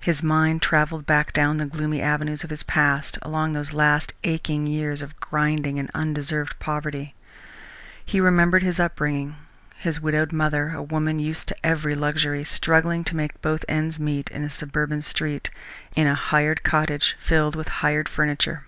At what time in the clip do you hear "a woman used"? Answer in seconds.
10.74-11.46